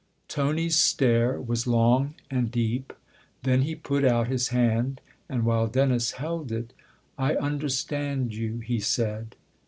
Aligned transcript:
Tony's 0.27 0.79
stare 0.79 1.39
was 1.39 1.67
long 1.67 2.15
and 2.31 2.49
deep; 2.51 2.91
then 3.43 3.61
he 3.61 3.75
put 3.75 4.03
out 4.03 4.27
his 4.27 4.47
hand, 4.47 4.99
and 5.29 5.45
while 5.45 5.67
Dennis 5.67 6.13
held 6.13 6.51
it," 6.51 6.73
I 7.19 7.35
understand 7.35 8.33
you," 8.33 8.57
he 8.61 8.79
said. 8.79 9.35